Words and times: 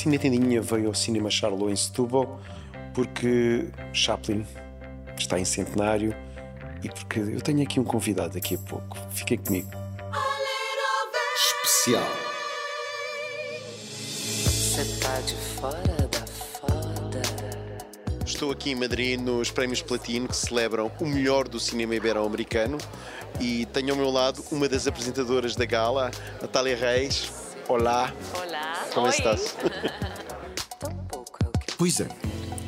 Cine 0.00 0.18
Tendinha 0.18 0.62
veio 0.62 0.86
ao 0.86 0.94
Cinema 0.94 1.28
Charlot 1.28 1.70
em 1.70 1.76
Setúbal 1.76 2.40
porque 2.94 3.68
Chaplin 3.92 4.46
está 5.14 5.38
em 5.38 5.44
centenário 5.44 6.16
e 6.82 6.88
porque 6.88 7.20
eu 7.20 7.40
tenho 7.42 7.62
aqui 7.62 7.78
um 7.78 7.84
convidado 7.84 8.32
daqui 8.32 8.54
a 8.54 8.58
pouco. 8.58 8.96
Fiquem 9.10 9.36
comigo. 9.36 9.68
Especial. 11.36 12.10
Você 14.24 14.84
tá 15.02 15.20
de 15.20 15.34
fora 15.34 16.08
da 16.08 16.26
foda. 16.26 17.20
Estou 18.24 18.52
aqui 18.52 18.70
em 18.70 18.76
Madrid 18.76 19.20
nos 19.20 19.50
Prémios 19.50 19.82
Platino 19.82 20.28
que 20.28 20.36
celebram 20.36 20.90
o 20.98 21.04
melhor 21.04 21.46
do 21.46 21.60
cinema 21.60 21.94
ibero-americano 21.94 22.78
e 23.38 23.66
tenho 23.66 23.90
ao 23.90 23.96
meu 23.98 24.08
lado 24.08 24.42
uma 24.50 24.66
das 24.66 24.86
apresentadoras 24.86 25.54
da 25.54 25.66
gala, 25.66 26.10
Natália 26.40 26.74
Reis. 26.74 27.39
Olá, 27.70 28.12
Olá. 28.34 28.84
como 28.92 29.06
Oi. 29.06 29.12
estás? 29.12 29.54
Tão 30.80 30.92
pouco 31.06 31.38
é 31.40 31.72
Pois 31.78 32.00
é, 32.00 32.08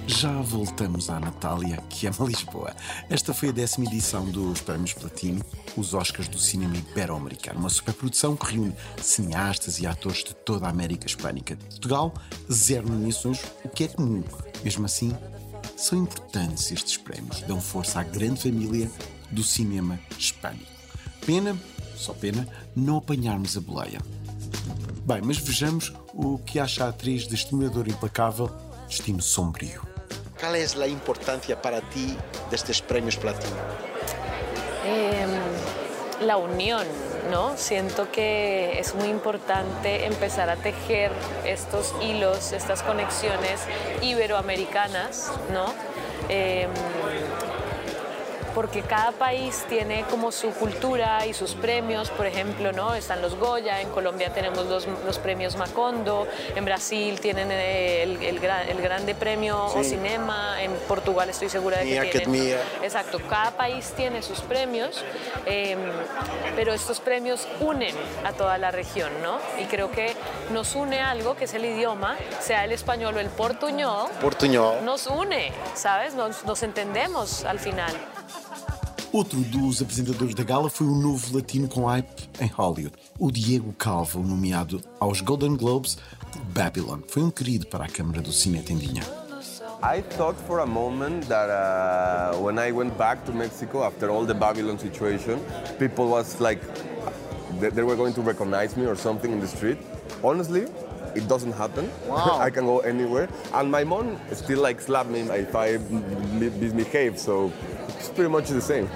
já 0.06 0.30
voltamos 0.40 1.10
à 1.10 1.18
Natália, 1.18 1.78
que 1.88 2.06
ama 2.06 2.24
Lisboa. 2.24 2.72
Esta 3.10 3.34
foi 3.34 3.48
a 3.48 3.52
décima 3.52 3.86
edição 3.86 4.24
dos 4.26 4.60
Prémios 4.60 4.92
Platino, 4.92 5.44
os 5.76 5.92
Oscars 5.92 6.28
do 6.28 6.38
cinema 6.38 6.76
ibero-americano. 6.76 7.58
Uma 7.58 7.68
superprodução 7.68 8.36
que 8.36 8.52
reúne 8.52 8.76
cineastas 8.96 9.80
e 9.80 9.88
atores 9.88 10.22
de 10.22 10.34
toda 10.36 10.66
a 10.66 10.70
América 10.70 11.08
Hispânica. 11.08 11.56
Portugal, 11.56 12.14
zero 12.50 12.88
nomeações, 12.88 13.42
o 13.64 13.68
que 13.68 13.82
é 13.82 13.88
comum. 13.88 14.22
Mesmo 14.62 14.86
assim, 14.86 15.12
são 15.76 15.98
importantes 15.98 16.70
estes 16.70 16.96
prémios. 16.96 17.40
Dão 17.40 17.60
força 17.60 17.98
à 17.98 18.04
grande 18.04 18.40
família 18.40 18.88
do 19.32 19.42
cinema 19.42 19.98
hispânico. 20.16 20.70
Pena, 21.26 21.58
só 21.96 22.14
pena, 22.14 22.46
não 22.76 22.98
apanharmos 22.98 23.56
a 23.56 23.60
boleia. 23.60 24.00
Bem, 25.04 25.20
mas 25.20 25.38
vejamos 25.38 25.92
o 26.14 26.38
que 26.38 26.60
acha 26.60 26.84
a 26.84 26.88
atriz 26.90 27.26
de 27.26 27.34
Estimulador 27.34 27.88
Implacável, 27.88 28.48
Destino 28.86 29.20
Sombrio. 29.20 29.82
Qual 30.38 30.54
é 30.54 30.62
a 30.62 30.88
importância 30.88 31.56
para 31.56 31.80
ti 31.80 32.16
destes 32.50 32.80
Prémios 32.80 33.16
Platino? 33.16 33.56
Em, 34.84 36.24
la 36.24 36.36
unión, 36.36 36.86
¿no? 37.32 37.56
Siento 37.56 38.12
que 38.12 38.78
es 38.78 38.94
muy 38.94 39.08
importante 39.08 40.06
empezar 40.06 40.48
a 40.48 40.54
tejer 40.56 41.10
estos 41.44 41.92
hilos, 42.00 42.52
estas 42.52 42.82
conexiones 42.84 43.60
iberoamericanas, 44.02 45.32
¿no? 45.52 45.74
Em, 46.28 46.70
porque 48.62 48.82
cada 48.82 49.10
país 49.10 49.64
tiene 49.68 50.04
como 50.08 50.30
su 50.30 50.52
cultura 50.52 51.26
y 51.26 51.34
sus 51.34 51.54
premios, 51.54 52.10
por 52.10 52.26
ejemplo, 52.26 52.70
¿no? 52.70 52.94
Están 52.94 53.20
los 53.20 53.34
Goya, 53.34 53.80
en 53.80 53.88
Colombia 53.90 54.32
tenemos 54.32 54.66
los, 54.66 54.86
los 55.04 55.18
premios 55.18 55.56
Macondo, 55.56 56.28
en 56.54 56.64
Brasil 56.64 57.18
tienen 57.18 57.48
eh, 57.50 58.04
el, 58.04 58.22
el 58.22 58.38
gran- 58.38 58.68
el 58.68 58.80
grande 58.80 59.16
premio 59.16 59.64
o 59.64 59.82
cinema, 59.82 60.62
en 60.62 60.70
Portugal 60.86 61.28
estoy 61.28 61.48
segura 61.48 61.78
de 61.78 61.86
que 61.86 61.98
Academia. 61.98 62.40
tienen. 62.44 62.58
Exacto, 62.84 63.18
cada 63.28 63.50
país 63.56 63.92
tiene 63.96 64.22
sus 64.22 64.38
premios, 64.42 65.04
eh, 65.44 65.76
pero 66.54 66.72
estos 66.72 67.00
premios 67.00 67.48
unen 67.58 67.96
a 68.24 68.32
toda 68.32 68.58
la 68.58 68.70
región, 68.70 69.10
¿no? 69.24 69.38
Y 69.60 69.64
creo 69.64 69.90
que 69.90 70.14
nos 70.52 70.76
une 70.76 71.00
algo 71.00 71.34
que 71.34 71.46
es 71.46 71.54
el 71.54 71.64
idioma, 71.64 72.16
sea 72.38 72.64
el 72.64 72.70
español 72.70 73.16
o 73.16 73.18
el 73.18 73.26
portuñol, 73.28 74.08
Portunhol. 74.20 74.84
nos 74.84 75.08
une, 75.08 75.50
¿sabes? 75.74 76.14
Nos, 76.14 76.44
nos 76.44 76.62
entendemos 76.62 77.44
al 77.44 77.58
final. 77.58 77.90
Outro 79.12 79.40
dos 79.40 79.82
apresentadores 79.82 80.34
da 80.34 80.42
gala 80.42 80.70
foi 80.70 80.86
o 80.86 80.94
novo 80.94 81.36
latino 81.36 81.68
com 81.68 81.84
hype 81.84 82.30
em 82.40 82.46
Hollywood, 82.46 82.94
o 83.18 83.30
Diego 83.30 83.70
Calvo, 83.74 84.20
nomeado 84.20 84.80
aos 84.98 85.20
Golden 85.20 85.54
Globes 85.54 85.98
por 86.32 86.40
Babylon. 86.46 87.00
Foi 87.08 87.22
um 87.22 87.30
querido 87.30 87.66
para 87.66 87.84
a 87.84 87.88
Câmara 87.88 88.22
do 88.22 88.32
Cine 88.32 88.62
Tendinha. 88.62 89.02
I 89.82 90.00
thought 90.16 90.38
for 90.46 90.60
a 90.60 90.66
moment 90.66 91.26
that 91.28 91.50
uh, 91.50 92.40
when 92.42 92.58
I 92.58 92.72
went 92.72 92.96
back 92.96 93.22
to 93.26 93.32
Mexico 93.32 93.82
after 93.84 94.08
all 94.08 94.24
the 94.24 94.32
Babylon 94.32 94.78
situation, 94.78 95.38
people 95.78 96.06
was 96.06 96.40
like 96.40 96.62
they, 97.60 97.82
were 97.82 97.96
going 97.96 98.14
to 98.14 98.22
recognize 98.22 98.78
me 98.78 98.86
or 98.86 98.96
something 98.96 99.30
in 99.30 99.40
the 99.40 99.48
street. 99.48 99.76
Honestly, 100.24 100.68
it 101.14 101.28
doesn't 101.28 101.52
happen. 101.52 101.90
Wow. 102.08 102.38
I 102.40 102.48
can 102.48 102.64
go 102.64 102.78
anywhere, 102.78 103.28
and 103.52 103.70
my 103.70 103.84
mom 103.84 104.18
still 104.32 104.60
like 104.60 104.80
slap 104.80 105.06
me 105.06 105.20
if 105.20 105.54
I 105.54 105.76
mi- 106.32 106.48
misbehave. 106.48 107.18
So 107.18 107.52
it's 108.02 108.10
pretty 108.10 108.30
much 108.30 108.48
the 108.48 108.60
same. 108.60 108.88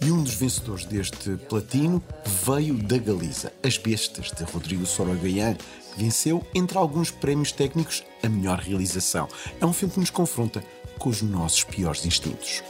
E 0.00 0.10
um 0.10 0.22
dos 0.22 0.34
vencedores 0.34 0.84
deste 0.84 1.30
platino 1.48 2.02
veio 2.44 2.74
da 2.74 2.98
Galiza, 2.98 3.52
As 3.62 3.78
Bestas, 3.78 4.30
de 4.32 4.44
Rodrigo 4.44 4.84
Sorogoyan, 4.84 5.54
que 5.54 6.02
venceu, 6.02 6.44
entre 6.54 6.76
alguns 6.76 7.10
prémios 7.10 7.52
técnicos, 7.52 8.04
a 8.22 8.28
melhor 8.28 8.58
realização. 8.58 9.28
É 9.60 9.64
um 9.64 9.72
filme 9.72 9.94
que 9.94 10.00
nos 10.00 10.10
confronta 10.10 10.62
com 10.98 11.08
os 11.08 11.22
nossos 11.22 11.64
piores 11.64 12.04
instintos. 12.04 12.62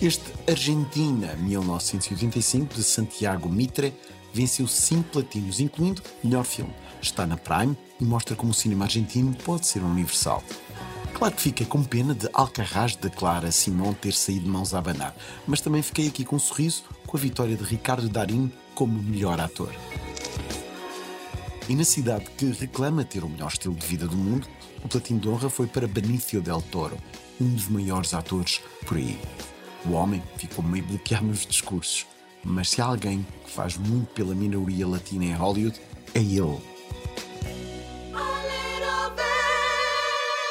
Este 0.00 0.24
Argentina 0.48 1.34
1985 1.36 2.74
de 2.74 2.84
Santiago 2.84 3.48
Mitre 3.48 3.92
venceu 4.32 4.66
cinco 4.66 5.10
platinos, 5.10 5.60
incluindo 5.60 6.02
melhor 6.22 6.44
filme. 6.44 6.72
Está 7.02 7.26
na 7.26 7.36
Prime 7.36 7.76
e 8.00 8.04
mostra 8.04 8.34
como 8.34 8.52
o 8.52 8.54
cinema 8.54 8.84
argentino 8.86 9.36
pode 9.44 9.66
ser 9.66 9.82
universal. 9.82 10.42
Claro 11.18 11.34
que 11.34 11.42
fiquei 11.42 11.66
com 11.66 11.82
pena 11.82 12.14
de 12.14 12.28
Alcarrás 12.32 12.94
de 12.94 13.10
Clara 13.10 13.50
Simão 13.50 13.92
ter 13.92 14.12
saído 14.12 14.44
de 14.44 14.50
mãos 14.50 14.72
a 14.72 14.78
abanar, 14.78 15.12
mas 15.48 15.60
também 15.60 15.82
fiquei 15.82 16.06
aqui 16.06 16.24
com 16.24 16.36
um 16.36 16.38
sorriso 16.38 16.84
com 17.08 17.16
a 17.16 17.20
vitória 17.20 17.56
de 17.56 17.64
Ricardo 17.64 18.08
Darín 18.08 18.52
como 18.72 19.02
melhor 19.02 19.40
ator. 19.40 19.74
E 21.68 21.74
na 21.74 21.82
cidade 21.82 22.24
que 22.36 22.46
reclama 22.52 23.04
ter 23.04 23.24
o 23.24 23.28
melhor 23.28 23.48
estilo 23.48 23.74
de 23.74 23.84
vida 23.84 24.06
do 24.06 24.16
mundo, 24.16 24.46
o 24.84 24.86
platino 24.86 25.18
de 25.18 25.28
honra 25.28 25.50
foi 25.50 25.66
para 25.66 25.88
Benicio 25.88 26.40
del 26.40 26.62
Toro, 26.62 26.96
um 27.40 27.52
dos 27.52 27.66
maiores 27.66 28.14
atores 28.14 28.60
por 28.86 28.96
aí. 28.96 29.18
O 29.86 29.94
homem 29.94 30.22
ficou 30.36 30.64
meio 30.64 30.84
bloqueado 30.84 31.26
nos 31.26 31.44
discursos, 31.44 32.06
mas 32.44 32.70
se 32.70 32.80
há 32.80 32.84
alguém 32.84 33.26
que 33.44 33.50
faz 33.50 33.76
muito 33.76 34.06
pela 34.14 34.36
minoria 34.36 34.86
latina 34.86 35.24
em 35.24 35.34
Hollywood, 35.34 35.80
é 36.14 36.20
ele. 36.20 36.77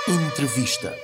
Entrevista. 0.09 0.97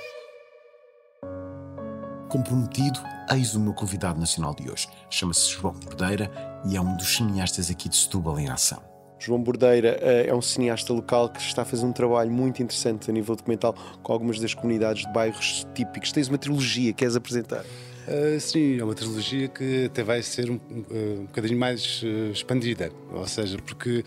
Comprometido, 2.30 2.98
eis 3.30 3.54
o 3.54 3.60
meu 3.60 3.74
convidado 3.74 4.18
nacional 4.18 4.54
de 4.54 4.70
hoje. 4.70 4.88
Chama-se 5.10 5.50
João 5.50 5.74
Bordeira 5.74 6.30
e 6.66 6.74
é 6.74 6.80
um 6.80 6.96
dos 6.96 7.14
cineastas 7.14 7.70
aqui 7.70 7.90
de 7.90 7.96
Setúbal 7.96 8.40
em 8.40 8.48
ação. 8.48 8.82
João 9.18 9.42
Bordeira 9.42 9.98
eh, 10.00 10.28
é 10.28 10.34
um 10.34 10.40
cineasta 10.40 10.90
local 10.94 11.28
que 11.28 11.38
está 11.38 11.62
a 11.62 11.64
fazer 11.66 11.84
um 11.84 11.92
trabalho 11.92 12.30
muito 12.30 12.62
interessante 12.62 13.10
a 13.10 13.12
nível 13.12 13.36
documental 13.36 13.74
com 14.02 14.10
algumas 14.10 14.40
das 14.40 14.54
comunidades 14.54 15.04
de 15.04 15.12
bairros 15.12 15.66
típicos. 15.74 16.10
Tens 16.10 16.28
uma 16.28 16.38
trilogia 16.38 16.90
que 16.94 17.00
queres 17.00 17.14
apresentar? 17.14 17.62
Uh, 18.06 18.38
sim, 18.38 18.78
é 18.78 18.84
uma 18.84 18.94
trilogia 18.94 19.48
que 19.48 19.86
até 19.86 20.02
vai 20.02 20.22
ser 20.22 20.50
um, 20.50 20.56
uh, 20.56 21.20
um 21.20 21.24
bocadinho 21.24 21.58
mais 21.58 22.02
uh, 22.02 22.30
expandida, 22.30 22.90
ou 23.10 23.26
seja, 23.26 23.56
porque 23.56 24.04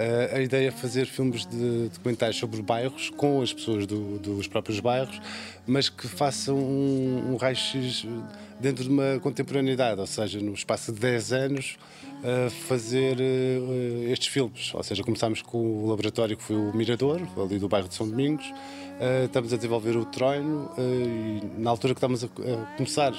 uh, 0.00 0.36
a 0.36 0.40
ideia 0.40 0.68
é 0.68 0.70
fazer 0.70 1.06
filmes 1.06 1.44
de 1.46 1.88
documentais 1.92 2.36
sobre 2.36 2.60
bairros 2.62 3.10
com 3.10 3.42
as 3.42 3.52
pessoas 3.52 3.86
do- 3.86 4.18
dos 4.18 4.46
próprios 4.46 4.80
bairros, 4.80 5.20
mas 5.66 5.88
que 5.88 6.08
façam 6.08 6.56
um, 6.56 7.32
um 7.32 7.36
raio-x 7.36 8.06
dentro 8.58 8.84
de 8.84 8.90
uma 8.90 9.18
contemporaneidade, 9.20 10.00
ou 10.00 10.06
seja, 10.06 10.40
no 10.40 10.52
espaço 10.52 10.92
de 10.92 11.00
10 11.00 11.32
anos 11.32 11.76
uh, 12.18 12.50
fazer 12.50 13.16
uh, 13.18 14.10
estes 14.10 14.28
filmes. 14.28 14.74
Ou 14.74 14.82
seja, 14.82 15.02
começámos 15.02 15.42
com 15.42 15.58
o 15.58 15.88
laboratório 15.88 16.36
que 16.36 16.42
foi 16.42 16.56
o 16.56 16.74
Mirador, 16.76 17.20
ali 17.42 17.58
do 17.58 17.68
bairro 17.68 17.88
de 17.88 17.94
São 17.94 18.08
Domingos, 18.08 18.50
Uh, 19.00 19.24
estamos 19.24 19.50
a 19.50 19.56
desenvolver 19.56 19.96
o 19.96 20.04
Troino 20.04 20.70
e 20.76 21.40
na 21.58 21.70
altura 21.70 21.94
que 21.94 21.98
estamos 21.98 22.22
a, 22.22 22.26
a 22.26 22.76
começar 22.76 23.14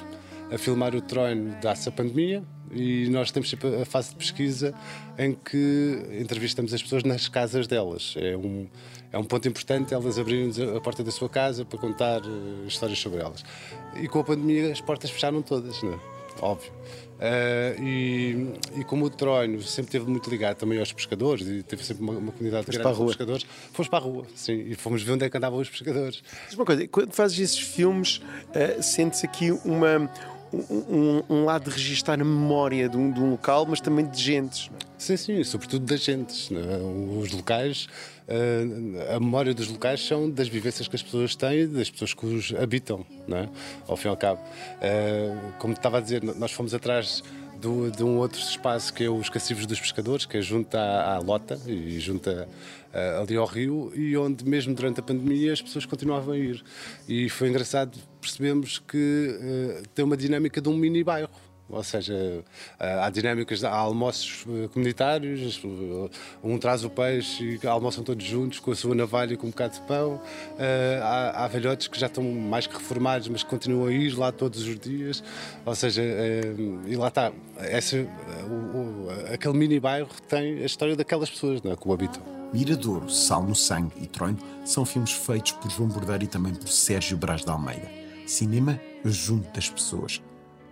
a 0.52 0.56
filmar 0.60 0.94
o 0.94 1.02
Troino 1.02 1.56
dá-se 1.60 1.90
a 1.90 1.92
pandemia 1.92 2.44
e 2.74 3.08
nós 3.10 3.32
temos 3.32 3.50
sempre 3.50 3.82
a 3.82 3.86
fase 3.86 4.10
de 4.10 4.16
pesquisa 4.16 4.74
em 5.18 5.34
que 5.34 6.04
entrevistamos 6.20 6.74
as 6.74 6.82
pessoas 6.82 7.04
nas 7.04 7.28
casas 7.28 7.68
delas. 7.68 8.16
É 8.18 8.36
um, 8.36 8.68
é 9.12 9.18
um 9.18 9.24
ponto 9.24 9.48
importante 9.48 9.94
elas 9.94 10.18
abrirem 10.18 10.52
a 10.76 10.80
porta 10.80 11.04
da 11.04 11.12
sua 11.12 11.30
casa 11.30 11.66
para 11.66 11.78
contar 11.78 12.22
uh, 12.22 12.66
histórias 12.68 13.00
sobre 13.00 13.20
elas. 13.20 13.44
E 14.02 14.08
com 14.08 14.20
a 14.20 14.24
pandemia 14.24 14.72
as 14.72 14.82
portas 14.82 15.10
fecharam 15.10 15.42
todas, 15.42 15.82
não 15.84 15.94
é? 15.94 16.00
óbvio. 16.40 16.72
Uh, 17.22 17.84
e, 17.84 18.54
e 18.80 18.84
como 18.84 19.06
o 19.06 19.10
Troino 19.10 19.62
sempre 19.62 19.90
esteve 19.90 20.10
muito 20.10 20.28
ligado 20.28 20.58
também 20.58 20.80
aos 20.80 20.92
pescadores 20.92 21.48
e 21.48 21.62
teve 21.62 21.86
sempre 21.86 22.02
uma, 22.02 22.14
uma 22.14 22.32
comunidade 22.32 22.66
Foste 22.66 22.82
grande 22.82 22.98
de 22.98 23.06
pescadores, 23.06 23.46
fomos 23.72 23.90
para 23.90 24.00
a 24.00 24.02
rua, 24.02 24.26
sim, 24.34 24.54
e 24.54 24.74
fomos 24.74 25.04
ver 25.04 25.12
onde 25.12 25.26
é 25.26 25.30
que 25.30 25.38
andavam 25.38 25.60
os 25.60 25.70
pescadores. 25.70 26.24
Diz 26.48 26.56
uma 26.56 26.66
coisa, 26.66 26.88
quando 26.88 27.14
fazes 27.14 27.38
esses 27.40 27.60
filmes, 27.60 28.22
eh, 28.56 28.82
sentes 28.82 29.24
aqui 29.24 29.52
uma, 29.52 30.12
um, 30.54 31.24
um- 31.30 31.46
lado 31.46 31.66
de 31.70 31.72
registar 31.72 32.20
a 32.20 32.24
memória 32.24 32.90
de 32.90 32.98
um, 32.98 33.12
de 33.12 33.20
um 33.20 33.32
local, 33.32 33.66
mas 33.66 33.80
também 33.80 34.06
de 34.06 34.22
gentes. 34.22 34.70
é? 34.74 34.78
Sim, 34.98 35.18
sim, 35.18 35.44
sobretudo 35.44 35.86
das 35.86 36.02
gentes. 36.02 36.50
né? 36.50 36.62
Os 37.20 37.32
locais, 37.32 37.88
eh, 38.28 39.14
a 39.16 39.20
memória 39.20 39.54
dos 39.54 39.68
locais 39.68 40.06
são 40.06 40.30
das 40.30 40.48
vivências 40.48 40.88
que 40.88 40.96
as 40.96 41.02
pessoas 41.02 41.36
têm 41.36 41.62
e 41.62 41.68
das 41.68 41.90
pessoas 41.90 42.14
que 42.14 42.26
os 42.26 42.54
habitam, 42.54 43.06
não 43.28 43.38
é? 43.38 43.50
ao 43.88 43.96
fim 43.98 44.08
e 44.08 44.12
ao 44.12 44.18
cabo. 44.18 44.42
Eh, 44.82 45.34
Como 45.58 45.74
estava 45.74 45.98
a 45.98 46.02
dizer, 46.02 46.22
nós 46.24 46.52
fomos 46.52 46.74
atrás 46.74 47.24
do, 47.62 47.92
de 47.92 48.04
um 48.04 48.18
outro 48.18 48.40
espaço 48.40 48.92
que 48.94 49.04
é 49.04 49.10
os 49.10 49.30
Cacifes 49.30 49.66
dos 49.66 49.80
Pescadores, 49.80 50.26
que 50.26 50.38
é 50.38 50.42
junto 50.42 50.76
à, 50.76 51.16
à 51.16 51.20
Lota 51.20 51.60
e 51.68 52.00
junto 52.00 52.30
a, 52.30 52.48
a, 52.94 53.22
ali 53.22 53.36
ao 53.36 53.46
rio, 53.46 53.92
e 53.96 54.18
onde 54.18 54.44
mesmo 54.44 54.74
durante 54.74 55.00
a 55.00 55.04
pandemia 55.04 55.54
as 55.54 55.62
pessoas 55.62 55.86
continuavam 55.86 56.34
a 56.34 56.38
ir. 56.38 56.64
E 57.08 57.30
foi 57.30 57.50
engraçado, 57.50 57.98
percebemos 58.20 58.80
que 58.80 58.98
uh, 58.98 59.88
tem 59.94 60.04
uma 60.04 60.18
dinâmica 60.18 60.60
de 60.60 60.68
um 60.68 60.76
mini 60.76 61.04
bairro 61.04 61.30
ou 61.72 61.84
seja, 61.84 62.44
eh, 62.80 63.00
há 63.02 63.10
dinâmicas, 63.10 63.64
há 63.64 63.72
almoços 63.72 64.46
eh, 64.48 64.68
comunitários, 64.68 65.62
eh, 65.64 66.10
um 66.44 66.58
traz 66.58 66.84
o 66.84 66.90
peixe 66.90 67.60
e 67.64 67.68
almoçam 67.68 68.04
todos 68.04 68.26
juntos 68.26 68.60
com 68.60 68.72
a 68.72 68.76
sua 68.76 68.94
navalha 68.94 69.34
e 69.34 69.38
com 69.38 69.48
um 69.48 69.50
bocado 69.50 69.76
de 69.76 69.82
pão. 69.82 70.22
Há, 71.34 71.48
velhotes 71.48 71.88
que 71.88 72.00
já 72.00 72.08
estão 72.08 72.24
mais 72.24 72.68
que 72.68 72.74
reformados, 72.74 73.28
mas 73.28 73.44
que 73.44 73.50
continuam 73.50 73.88
a 73.88 73.92
ir 73.92 74.18
lá 74.18 74.32
todos 74.32 74.68
os 74.68 74.80
dias. 74.80 75.24
Ou 75.66 75.76
seja, 75.76 76.02
e 76.88 76.96
lá 76.96 77.08
está, 77.08 77.32
essa, 77.58 77.98
o, 77.98 78.78
o, 78.78 79.34
aquele 79.34 79.58
mini 79.58 79.80
bairro 79.80 80.10
tem 80.28 80.60
a 80.60 80.66
história 80.66 80.96
daquelas 80.96 81.30
pessoas 81.30 81.62
não 81.62 81.72
é, 81.72 81.76
que 81.76 81.88
o 81.88 81.94
habitam. 81.94 82.22
Miradouro, 82.54 83.10
Sal 83.10 83.44
no 83.44 83.56
Sangue 83.56 83.94
e 84.02 84.08
Trono 84.08 84.38
são 84.66 84.86
filmes 84.86 85.14
feitos 85.14 85.54
por 85.54 85.72
João 85.72 85.90
Bordeiro 85.90 86.26
e 86.26 86.28
também 86.28 86.54
por 86.54 86.68
Sérgio 86.68 87.18
Brás 87.18 87.44
de 87.44 87.50
Almeida. 87.50 87.90
Cinema 88.26 88.80
junto 89.06 89.50
das 89.54 89.70
pessoas. 89.70 90.22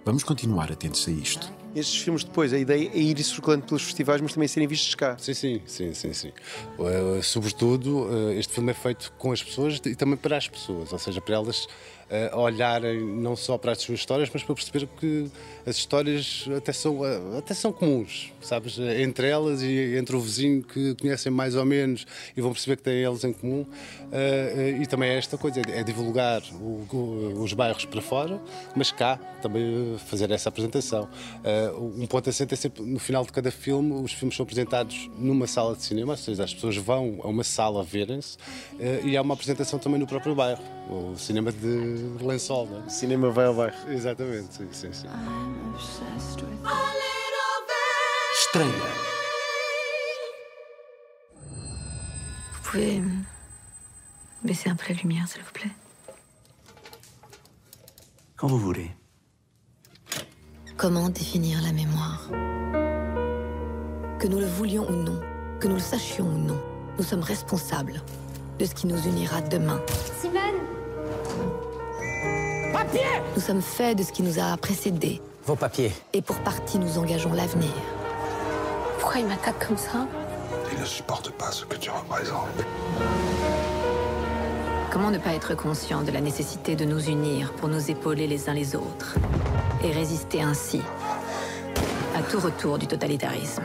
Vamos 0.06 0.24
continuar 0.24 0.72
atentos 0.72 1.08
a 1.08 1.12
isto. 1.12 1.52
Estes 1.76 2.02
filmes 2.02 2.24
depois, 2.24 2.52
a 2.52 2.58
ideia 2.58 2.90
é 2.94 2.98
ir 2.98 3.24
circulando 3.24 3.66
pelos 3.66 3.84
festivais, 3.84 4.20
mas 4.22 4.34
também 4.34 4.48
serem 4.48 4.68
vistos 4.68 4.96
cá. 4.96 5.16
Sim, 5.20 5.34
sim, 5.34 5.62
sim, 5.68 5.94
sim. 5.94 6.14
sim. 6.14 6.32
Uh, 6.80 7.22
sobretudo, 7.22 8.06
uh, 8.06 8.32
este 8.32 8.54
filme 8.54 8.72
é 8.72 8.74
feito 8.74 9.14
com 9.20 9.32
as 9.32 9.44
pessoas 9.44 9.80
e 9.86 9.96
também 9.96 10.18
para 10.18 10.38
as 10.38 10.48
pessoas, 10.48 10.92
ou 10.92 10.98
seja, 10.98 11.22
para 11.22 11.36
elas 11.36 11.68
uh, 12.10 12.38
olharem 12.38 13.02
não 13.02 13.36
só 13.36 13.58
para 13.58 13.72
as 13.72 13.80
suas 13.80 14.00
histórias, 14.00 14.30
mas 14.34 14.44
para 14.44 14.56
perceber 14.56 14.88
que 15.00 15.30
as 15.66 15.76
histórias 15.76 16.48
até 16.56 16.72
são, 16.72 17.02
até 17.38 17.54
são 17.54 17.72
comuns, 17.72 18.34
sabes? 18.42 18.80
Entre 18.80 19.28
elas 19.28 19.62
e 19.62 19.96
entre 19.98 20.16
o 20.16 20.20
vizinho 20.20 20.64
que 20.64 20.96
conhecem 20.96 21.32
mais 21.32 21.56
ou 21.56 21.66
menos 21.66 22.06
e 22.36 22.42
vão 22.42 22.52
perceber 22.52 22.78
que 22.78 22.84
têm 22.84 23.04
eles 23.04 23.24
em 23.24 23.34
comum. 23.34 23.62
Uh, 23.62 24.82
e 24.82 24.86
também 24.88 25.10
é 25.10 25.18
esta 25.18 25.38
coisa, 25.38 25.62
é 25.68 25.84
divulgar 25.84 26.42
o, 26.54 26.88
o, 26.92 27.44
os 27.44 27.54
bairros 27.54 27.86
para 27.86 28.02
fora, 28.02 28.42
mas 28.76 28.92
cá 28.92 29.20
também 29.42 29.98
fazer 30.08 30.32
essa 30.32 30.50
apresentação. 30.50 31.08
Uh, 31.74 32.02
um 32.02 32.08
ponto 32.08 32.30
assente 32.30 32.54
é 32.54 32.58
sempre 32.58 32.84
no 32.84 33.00
final 33.00 33.24
de 33.24 33.32
cada 33.32 33.52
filme, 33.52 33.94
os 33.94 34.14
filmes 34.14 34.36
são 34.36 34.44
apresentados 34.44 35.10
numa 35.18 35.48
sala 35.48 35.76
de 35.76 35.84
cinema, 35.84 36.14
ou 36.14 36.18
seja, 36.18 36.44
as 36.44 36.54
pessoas 36.54 36.78
vão 36.78 37.20
a 37.24 37.28
uma 37.28 37.44
sala 37.44 37.84
verem-se 37.84 38.38
uh, 38.76 39.08
e 39.08 39.16
há 39.16 39.22
uma 39.22 39.34
apresentação 39.34 39.78
também 39.78 40.00
no 40.00 40.08
próprio 40.08 40.34
bairro, 40.34 40.64
o 40.90 41.16
cinema 41.16 41.52
de 41.52 41.99
lençol. 42.22 42.68
Não 42.68 42.86
é? 42.86 42.90
Cinema 42.90 43.30
vai 43.30 43.46
ao 43.46 43.54
bairro. 43.54 43.76
Exatamente, 43.92 44.54
sim, 44.54 44.68
sim. 44.72 44.94
sim. 44.94 45.08
Estreia. 48.42 48.68
Vous 52.54 52.72
pouvez 52.72 53.02
baisser 54.44 54.70
un 54.70 54.76
peu 54.76 54.94
la 54.94 55.00
lumière, 55.02 55.28
s'il 55.28 55.42
vous 55.42 55.52
plaît? 55.52 55.72
Quand 58.38 58.48
vous 58.48 58.60
voulez. 58.60 58.92
Comment 60.78 61.10
définir 61.10 61.62
la 61.62 61.74
mémoire? 61.74 62.30
Que 64.20 64.28
nous 64.28 64.40
le 64.40 64.46
voulions 64.46 64.88
ou 64.90 64.96
non, 64.96 65.20
que 65.60 65.68
nous 65.68 65.76
le 65.76 65.82
sachions 65.82 66.28
ou 66.28 66.38
non, 66.38 66.58
nous 66.98 67.04
sommes 67.04 67.24
responsables 67.24 68.02
de 68.58 68.66
ce 68.66 68.74
qui 68.76 68.88
nous 68.88 69.02
unira 69.08 69.42
demain. 69.42 69.82
Simone 70.22 70.62
Papier 72.74 73.02
Nous 73.36 73.42
sommes 73.42 73.62
faits 73.62 73.98
de 73.98 74.04
ce 74.04 74.12
qui 74.12 74.24
nous 74.24 74.40
a 74.40 74.56
précédés. 74.58 75.22
Vos 75.46 75.56
papiers. 75.56 75.92
Et 76.14 76.22
pour 76.22 76.38
partie, 76.38 76.78
nous 76.80 76.98
engageons 76.98 77.34
l'avenir. 77.34 77.72
Pourquoi 79.00 79.20
il 79.22 79.28
m'attaque 79.28 79.68
comme 79.68 79.78
ça? 79.78 80.08
Il 80.72 80.80
ne 80.80 80.86
supporte 80.86 81.32
pas 81.32 81.52
ce 81.52 81.66
que 81.66 81.76
tu 81.78 81.90
représentes. 81.90 82.66
Comment 84.92 85.12
ne 85.12 85.18
pas 85.18 85.34
être 85.34 85.56
conscient 85.56 86.02
de 86.02 86.12
la 86.12 86.22
nécessité 86.22 86.76
de 86.76 86.86
nous 86.86 87.10
unir 87.10 87.54
pour 87.54 87.70
nous 87.70 87.92
épauler 87.92 88.28
les 88.28 88.50
uns 88.50 88.54
les 88.54 88.76
autres 88.76 89.18
et 89.84 89.92
résister 89.92 90.42
ainsi 90.42 90.82
à 92.16 92.22
tout 92.24 92.40
retour 92.40 92.78
du 92.78 92.88
totalitarisme? 92.88 93.64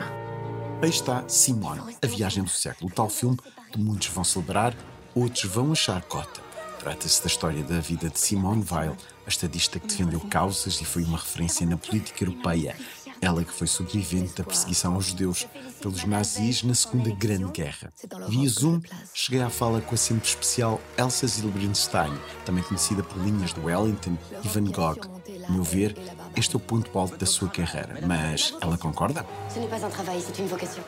Aí 0.81 0.89
está 0.89 1.23
Simone, 1.27 1.79
a 2.03 2.05
viagem 2.05 2.43
do 2.43 2.49
século, 2.49 2.91
tal 2.91 3.09
filme 3.09 3.37
que 3.71 3.79
muitos 3.79 4.07
vão 4.09 4.23
celebrar, 4.23 4.75
outros 5.15 5.45
vão 5.45 5.71
achar 5.71 6.01
cota. 6.03 6.44
Trata-se 6.85 7.19
da 7.19 7.25
história 7.25 7.63
da 7.63 7.79
vida 7.79 8.11
de 8.11 8.19
Simone 8.19 8.63
Weil, 8.69 8.95
a 9.25 9.27
estadista 9.29 9.79
que 9.79 9.87
defendeu 9.87 10.19
causas 10.19 10.79
e 10.79 10.85
foi 10.85 11.03
uma 11.03 11.17
referência 11.17 11.65
na 11.65 11.77
política 11.77 12.23
europeia. 12.23 12.75
Ela 13.19 13.43
que 13.43 13.51
foi 13.51 13.65
sobrevivente 13.65 14.35
da 14.35 14.43
perseguição 14.43 14.93
aos 14.93 15.05
judeus 15.05 15.47
pelos 15.81 16.03
nazis 16.05 16.61
na 16.61 16.75
Segunda 16.75 17.09
Grande 17.09 17.51
Guerra. 17.51 17.91
Via 18.29 18.47
Zoom, 18.47 18.81
cheguei 19.15 19.41
à 19.41 19.49
fala 19.49 19.81
com 19.81 19.95
a 19.95 19.97
sempre 19.97 20.27
especial 20.27 20.79
Elsa 20.95 21.25
Zilberstein, 21.25 22.13
também 22.45 22.63
conhecida 22.63 23.01
por 23.01 23.17
linhas 23.17 23.51
do 23.51 23.65
Wellington 23.65 24.15
e 24.43 24.47
Van 24.47 24.65
Gogh. 24.65 24.99
A 25.47 25.51
meu 25.51 25.63
ver, 25.63 25.97
este 26.35 26.55
é 26.55 26.57
o 26.57 26.59
ponto 26.59 26.99
alto 26.99 27.17
da 27.17 27.25
sua 27.25 27.49
carreira. 27.49 27.99
Mas 28.05 28.53
ela 28.61 28.77
concorda? 28.77 29.25
Ce 29.51 29.57
n'est 29.57 29.67
pas 29.67 29.83
un 29.83 29.89
travail, 29.89 30.21
c'est 30.21 30.37
une 30.39 30.47
vocation. 30.47 30.83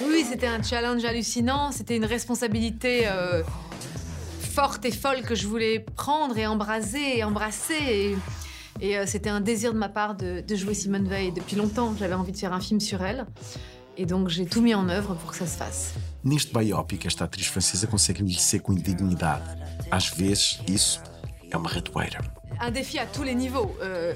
Oui, 0.00 0.24
c'était 0.28 0.46
un 0.46 0.62
challenge 0.62 1.04
hallucinant, 1.04 1.72
c'était 1.72 1.96
une 1.96 2.04
responsabilité 2.04 3.08
euh, 3.08 3.42
forte 4.56 4.86
et 4.86 4.90
folle 4.90 5.20
que 5.20 5.34
je 5.34 5.46
voulais 5.46 5.80
prendre 5.80 6.38
et 6.38 6.46
embraser 6.46 7.18
et 7.18 7.24
embrasser. 7.24 8.16
Et, 8.80 8.96
euh, 8.96 9.04
c'était 9.06 9.28
un 9.28 9.42
désir 9.42 9.74
de 9.74 9.78
ma 9.78 9.90
part 9.90 10.14
de, 10.16 10.42
jouer 10.54 10.72
Simone 10.72 11.06
Veil 11.06 11.30
depuis 11.30 11.56
longtemps. 11.56 11.94
J'avais 11.98 12.14
envie 12.14 12.32
de 12.32 12.38
faire 12.38 12.54
un 12.54 12.60
film 12.60 12.80
sur 12.80 13.02
elle. 13.02 13.26
Et 13.98 14.06
donc 14.06 14.30
j'ai 14.30 14.46
tout 14.46 14.62
mis 14.62 14.74
en 14.74 14.88
œuvre 14.88 15.14
pour 15.14 15.32
que 15.32 15.36
ça 15.36 15.46
se 15.46 15.58
fasse. 15.58 15.94
Neste 16.24 16.54
biopic, 16.56 17.04
esta 17.04 17.24
atriz 17.24 17.48
francesa 17.48 17.86
consegue 17.86 18.22
com 18.62 18.72
indignidade. 18.72 19.44
Às 19.90 20.08
vezes, 20.16 20.58
isso 20.66 21.00
é. 21.52 22.45
Un 22.60 22.70
défi 22.70 22.98
à 22.98 23.06
tous 23.06 23.22
les 23.22 23.34
niveaux. 23.34 23.74
Euh, 23.82 24.14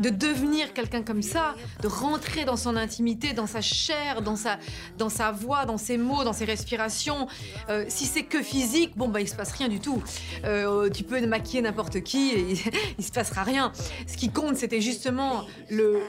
de 0.00 0.08
devenir 0.08 0.72
quelqu'un 0.72 1.02
comme 1.02 1.22
ça, 1.22 1.54
de 1.82 1.88
rentrer 1.88 2.44
dans 2.44 2.56
son 2.56 2.76
intimité, 2.76 3.32
dans 3.32 3.46
sa 3.46 3.60
chair, 3.60 4.22
dans 4.22 4.36
sa, 4.36 4.58
dans 4.98 5.08
sa 5.08 5.30
voix, 5.30 5.66
dans 5.66 5.78
ses 5.78 5.98
mots, 5.98 6.24
dans 6.24 6.32
ses 6.32 6.44
respirations. 6.44 7.28
Euh, 7.68 7.84
si 7.88 8.06
c'est 8.06 8.24
que 8.24 8.42
physique, 8.42 8.96
bon, 8.96 9.08
bah, 9.08 9.20
il 9.20 9.28
se 9.28 9.36
passe 9.36 9.52
rien 9.52 9.68
du 9.68 9.80
tout. 9.80 10.02
Euh, 10.44 10.90
tu 10.90 11.04
peux 11.04 11.24
maquiller 11.26 11.62
n'importe 11.62 12.02
qui 12.02 12.32
il, 12.32 12.58
il 12.98 13.04
se 13.04 13.12
passera 13.12 13.42
rien. 13.42 13.72
Ce 14.06 14.16
qui 14.16 14.30
compte, 14.30 14.56
c'était 14.56 14.80
justement 14.80 15.44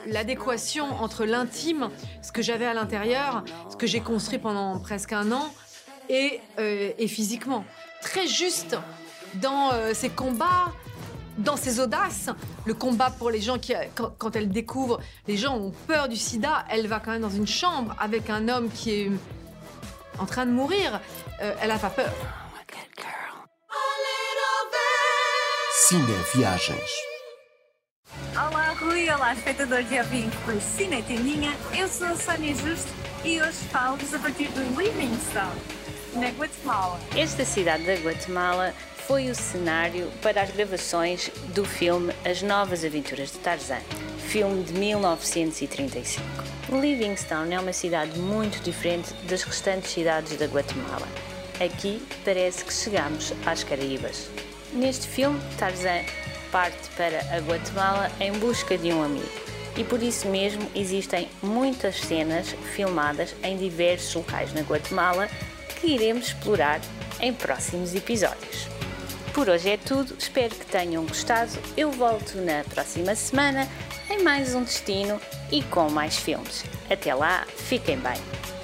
l'adéquation 0.07 0.85
entre 1.01 1.25
l'intime, 1.25 1.89
ce 2.21 2.31
que 2.31 2.41
j'avais 2.41 2.65
à 2.65 2.73
l'intérieur, 2.73 3.43
ce 3.69 3.75
que 3.75 3.87
j'ai 3.87 4.01
construit 4.01 4.39
pendant 4.39 4.79
presque 4.79 5.13
un 5.13 5.31
an, 5.31 5.53
et, 6.09 6.39
et 6.59 7.07
physiquement. 7.07 7.65
Très 8.01 8.27
juste 8.27 8.77
dans 9.41 9.71
ses 9.93 10.09
combats, 10.09 10.71
dans 11.37 11.57
ses 11.57 11.79
audaces, 11.79 12.29
le 12.65 12.73
combat 12.73 13.09
pour 13.09 13.29
les 13.29 13.41
gens 13.41 13.57
qui, 13.57 13.73
quand, 13.95 14.13
quand 14.17 14.35
elle 14.35 14.49
découvre, 14.49 14.99
les 15.27 15.37
gens 15.37 15.57
ont 15.57 15.71
peur 15.87 16.07
du 16.07 16.15
sida, 16.15 16.65
elle 16.69 16.87
va 16.87 16.99
quand 16.99 17.11
même 17.11 17.21
dans 17.21 17.29
une 17.29 17.47
chambre 17.47 17.95
avec 17.99 18.29
un 18.29 18.47
homme 18.47 18.69
qui 18.69 18.91
est 18.91 19.11
en 20.19 20.25
train 20.25 20.45
de 20.45 20.51
mourir. 20.51 20.99
Euh, 21.41 21.53
elle 21.61 21.71
a 21.71 21.77
pas 21.77 21.89
peur. 21.89 22.11
Cine 25.87 26.05
Viagens. 26.33 26.73
Olá, 28.33 28.73
Rui. 28.81 29.07
Olá, 29.09 29.33
espectadores 29.33 29.91
e 29.91 29.99
ouvintes 29.99 30.33
por 30.43 30.59
Cine 30.59 31.03
Tendinha. 31.03 31.51
Eu 31.77 31.87
sou 31.87 32.07
a 32.07 32.15
Sónia 32.15 32.55
Justo 32.55 32.91
e 33.23 33.39
hoje 33.39 33.57
falo-vos 33.71 34.13
a 34.13 34.19
partir 34.19 34.47
de 34.47 34.61
Livingstone, 34.75 35.61
na 36.15 36.29
Guatemala. 36.29 36.99
Esta 37.15 37.43
cidade 37.43 37.83
da 37.83 37.95
Guatemala 37.95 38.73
foi 39.07 39.29
o 39.29 39.35
cenário 39.35 40.09
para 40.21 40.41
as 40.41 40.49
gravações 40.49 41.29
do 41.53 41.65
filme 41.65 42.13
As 42.23 42.41
Novas 42.41 42.83
Aventuras 42.83 43.31
de 43.31 43.37
Tarzan, 43.39 43.81
filme 44.29 44.63
de 44.63 44.73
1935. 44.73 46.25
Livingstone 46.69 47.53
é 47.53 47.59
uma 47.59 47.73
cidade 47.73 48.17
muito 48.17 48.61
diferente 48.63 49.13
das 49.29 49.43
restantes 49.43 49.91
cidades 49.91 50.37
da 50.37 50.45
Guatemala. 50.45 51.07
Aqui 51.63 52.01
parece 52.23 52.63
que 52.63 52.73
chegamos 52.73 53.33
às 53.45 53.63
Caraíbas. 53.63 54.29
Neste 54.73 55.07
filme, 55.07 55.39
Tarzan 55.57 56.01
parte 56.51 56.89
para 56.95 57.19
a 57.35 57.39
Guatemala 57.39 58.09
em 58.19 58.31
busca 58.39 58.77
de 58.77 58.91
um 58.91 59.03
amigo. 59.03 59.29
E 59.77 59.83
por 59.83 60.01
isso 60.01 60.29
mesmo 60.29 60.65
existem 60.73 61.27
muitas 61.43 61.99
cenas 61.99 62.55
filmadas 62.73 63.35
em 63.43 63.57
diversos 63.57 64.15
locais 64.15 64.53
na 64.53 64.61
Guatemala 64.61 65.27
iremos 65.85 66.27
explorar 66.27 66.81
em 67.19 67.33
próximos 67.33 67.93
episódios. 67.95 68.67
Por 69.33 69.49
hoje 69.49 69.71
é 69.71 69.77
tudo, 69.77 70.15
espero 70.17 70.55
que 70.55 70.65
tenham 70.65 71.05
gostado. 71.05 71.51
Eu 71.75 71.91
volto 71.91 72.37
na 72.37 72.63
próxima 72.63 73.15
semana 73.15 73.67
em 74.09 74.23
mais 74.23 74.55
um 74.55 74.63
destino 74.63 75.19
e 75.51 75.61
com 75.63 75.89
mais 75.89 76.17
filmes. 76.17 76.63
Até 76.89 77.13
lá, 77.13 77.45
fiquem 77.55 77.97
bem! 77.97 78.54